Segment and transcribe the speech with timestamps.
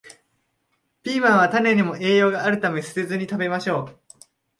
[1.03, 3.99] ピーマンは種にも栄養があるため、捨てずに食べましょう